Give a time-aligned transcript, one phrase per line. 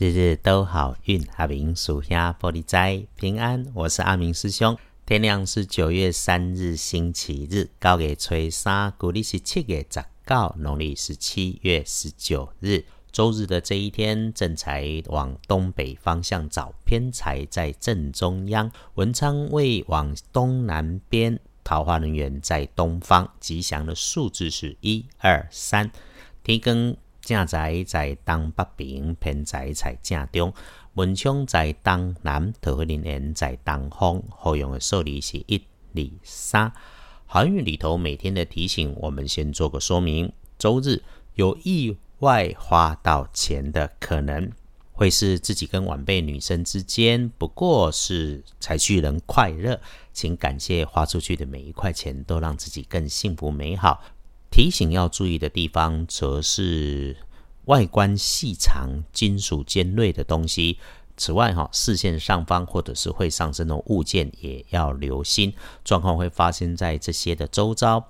[0.00, 3.66] 日日都好运，阿明属下玻璃斋平安。
[3.74, 4.78] 我是阿明师兄。
[5.04, 25.90] 天亮是九月三日星期日，高月初三，古历是七月十九，农历是七月十九日，周日的这一天，正财往东北方向找，偏财在正中央，文昌位往东南边，桃花人员在东方，吉祥的数字是一二三。
[26.44, 26.96] 天更
[27.28, 30.50] 正在在东北边，偏在在正中，
[30.94, 35.62] 文昌在东南，桃花人缘在东方，好用的数字是一
[35.94, 36.72] 二三。
[37.26, 40.32] 韩语里头每天的提醒，我们先做个说明。
[40.58, 41.02] 周日
[41.34, 44.50] 有意外花到钱的可能，
[44.92, 49.78] 会是自己跟晚辈女生之间，不过是才去人快乐，
[50.14, 54.02] 请感谢花出去的每一块钱，都让自己更幸福美好。
[54.50, 57.16] 提醒要注意的地方，则是
[57.66, 60.78] 外观细长、金属尖锐的东西。
[61.16, 65.52] 此外，哈视线上方或者是会上升的物件也要留心，
[65.84, 68.08] 状况会发生在这些的周遭。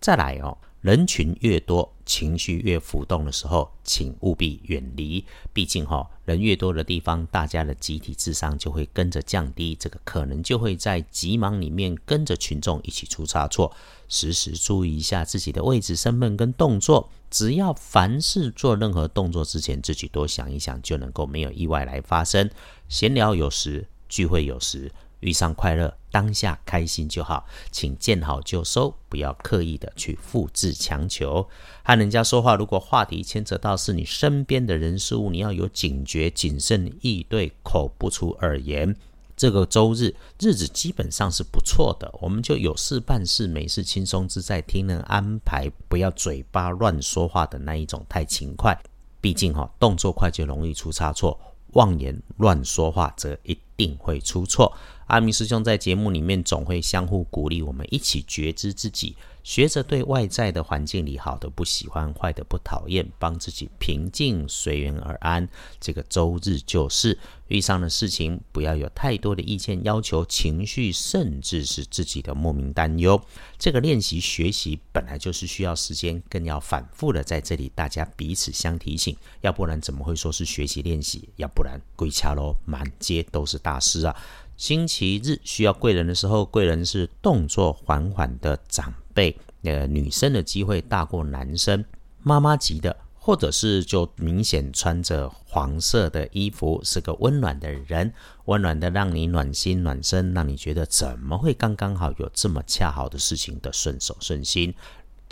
[0.00, 0.56] 再来哦。
[0.84, 5.24] 人群越多，情绪越浮动的时候，请务必远离。
[5.50, 13.74] 毕竟哈，人越多的地方，大家的集体智商就会跟着降低，这个可能就会在急忙里面跟着群众一起出差错。
[14.08, 17.08] 时时注意一下自己的位置、身份跟动作。
[17.30, 22.50] 只要凡事做任何动作之前，自己多想一想，就能够没有意外来发生。
[22.90, 24.92] 闲聊有时，聚会有时。
[25.24, 31.48] 遇上快乐，当下开心就好，请见好就收，不要刻意的去复制强求。
[31.82, 38.94] 和人家说话，如果话题牵扯到是你身边的人事物，你要有警觉、谨慎意对，口不出恶言。
[39.34, 48.78] 这个周日日子基本上是不错的，我们就有事办事，没事轻松自在，听人安排，不要嘴巴乱说话的那一种太勤快。
[49.20, 51.40] 毕竟哈，动作快就容易出差错，
[51.72, 54.72] 妄言乱说话则一定会出错。
[55.06, 65.46] 阿明师兄在节目里面总会相互鼓励，我们一起觉知自己，学着对外在的环境里好的不喜欢，坏的不讨厌，帮自己平静随缘而安。
[65.78, 67.18] 这个周日就是
[67.48, 73.20] 遇上的事情，不要有太多的意见要求、情绪，甚至是自己的莫名担忧。
[73.58, 81.28] 这个练习学习本来就是需要时间，更要反复的在这里，大家彼此相提醒，要不然怎么会说是学习练习？
[81.36, 84.16] 要不然鬼掐喽，满街都是大师啊！
[84.56, 91.84] 星期日需要贵人的时候，贵人是动作缓缓的长辈，呃，女生的机会大过男生。
[92.22, 98.12] 妈妈级的，或者是就明显穿着黄色的衣服，是个温暖的人，
[98.44, 104.72] 温暖的让你暖心暖身，让你觉得怎么会刚刚好有这么恰好的事情的顺手顺心。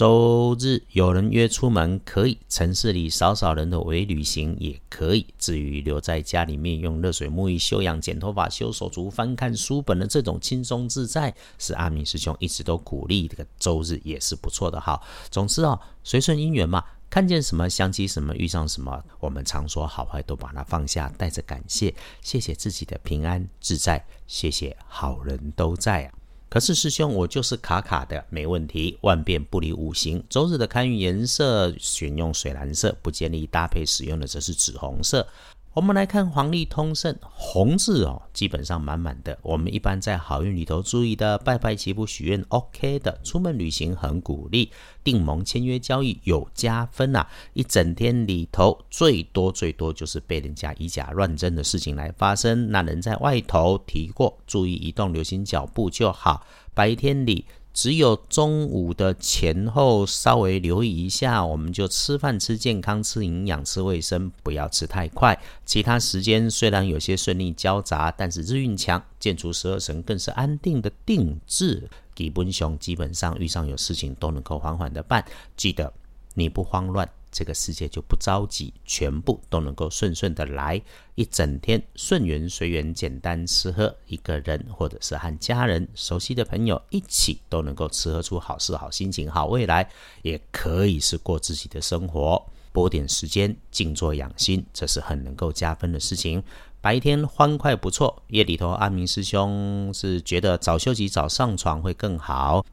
[0.00, 5.26] 周日有人约出门可以，城市里少少人的微旅行也可以。
[5.38, 13.28] 至于留在家里面用热水沐浴、修养、剪头发、修手足、翻看书本的这种轻松自在，是阿明师兄一直都鼓励。
[13.28, 14.98] 这个周日也是不错的哈。
[15.30, 26.19] 总之哦，随顺因缘嘛，看见什么想起什么，遇上什么，我们常说好坏都把它放下，带着感谢，谢谢自己的平安自在，谢谢好人都在啊。
[26.50, 30.22] 可是师兄，我就是卡卡的，没问题，万变不离五行。
[30.28, 35.24] 周日的看运颜色选用水蓝色，不建议搭配使用的则是紫红色。
[35.72, 39.38] 我们来看黄历通胜，红字哦，基本上满满的。
[39.40, 44.72] 我们一般在好运里头注意的，拜拜祈福许愿 OK 的，出门旅行很鼓励，
[45.04, 47.24] 订盟签约交易有加分呐。
[47.52, 52.68] 一整天里头最多最多就是被人家以假乱真的事情来发生。
[52.72, 56.44] 那人在外头提过，注意移动，留心脚步就好。
[56.74, 57.44] 白天里。
[57.72, 65.40] 只有中午的前后稍微留意一下，我们就吃饭吃健康、吃营养、吃卫生，不要吃太快。
[65.64, 71.88] 其他时间虽然有些顺利交杂，但是日运强，建筑十二神更是安定的定制。
[72.14, 75.24] 基本上基本上遇上有事情都能够缓缓的办，
[75.56, 75.90] 记得
[76.34, 77.08] 你不慌乱。
[77.32, 80.80] 这个世界就不着急，全部都能够顺顺的来，
[81.14, 89.88] 一整天顺缘随缘，简单吃喝，一个人或者是和家人、熟悉的朋友一起，都能够吃喝出好事、好心情、好未来，
[90.22, 96.42] 也可以是过自己的生活，拨点时间静坐养心，这是很能够加分的事情。
[96.80, 102.64] 白天欢快不错，夜里头阿明师兄是觉得早休息早上床会更好。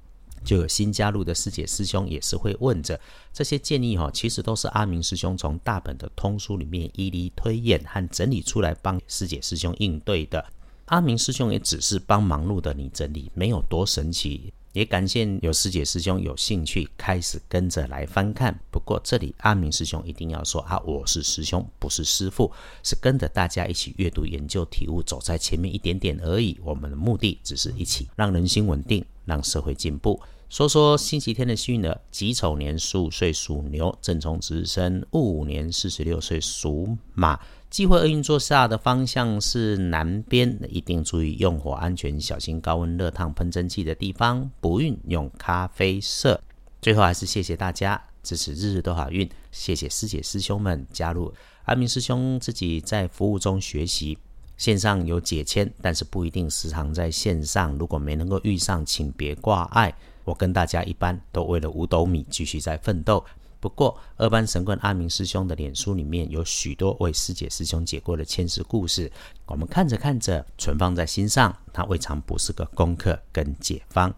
[0.44, 3.00] 就有新加入的师姐师兄也是会问着
[3.34, 10.46] 这些建议哈，其实都是阿明师兄从大本的通书里面一一推演和整理出来帮师姐师兄应对的。
[10.86, 14.54] 阿明师兄也只是帮忙碌的你整理，没有多神奇。
[14.74, 18.58] 也感谢有师姐师兄有兴趣开始跟着来翻看。
[18.70, 22.52] 不过这里阿明师兄一定要说啊，我是师兄，不是师傅，
[22.84, 26.58] 是跟着大家一起阅读、研究、体悟，走在前面一点点而已。
[26.64, 30.20] 我们的目的只是一起让人心稳定，让社会进步。
[30.50, 37.40] 说说星期天的幸运儿：己丑年十五岁属牛，正冲值日生；戊午年四十六岁属马。
[37.70, 44.50] 忌讳厄运作下的方向是南边，一定注意用火安全，小心高温热烫喷蒸汽的地方。
[44.62, 46.42] 不运用咖啡色。
[46.82, 49.30] 最后还是谢谢大家支持，日日都好运。
[49.52, 51.34] 谢谢师姐师兄们加入。
[51.66, 54.18] 阿明师兄自己在服务中学习，
[54.58, 57.74] 线上有解签，但是不一定时常在线上。
[57.78, 59.94] 如果没能够遇上，请别挂碍。
[60.24, 63.24] 我跟大家一般都为了五斗米继续在奋斗。
[63.60, 69.12] 不过二班神棍阿明师兄的脸书里面有许多为师姐师兄解过的千世故事，
[69.46, 74.14] 我们看着看着存放在心上，它未尝不是个功课跟解方。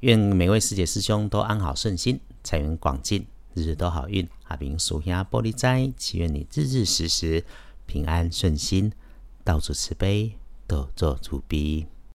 [0.00, 4.28] 愿每位师姐师兄都安好顺心，财源广进，日日都好运。
[4.48, 7.42] 阿明属下玻璃斋，祈愿你日日时时
[7.86, 8.92] 平安顺心，
[9.44, 11.86] 到处慈悲，都做主逼。